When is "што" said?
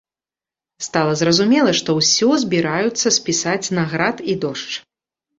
1.79-1.89